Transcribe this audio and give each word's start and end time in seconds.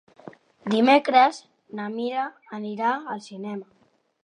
Dimecres 0.73 1.41
na 1.81 1.87
Mira 1.97 2.25
anirà 2.61 2.97
al 3.17 3.25
cinema. 3.31 3.71